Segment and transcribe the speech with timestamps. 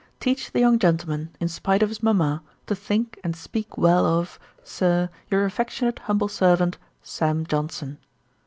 [0.19, 4.39] Teach the young gentleman, in spite of his mamma, to think and speak well of,
[4.63, 7.45] 'Sir, 'Your affectionate humble servant, 'SAM.
[7.45, 7.99] JOHNSON.'